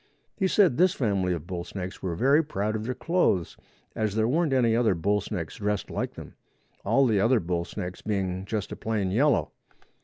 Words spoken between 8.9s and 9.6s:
yellow.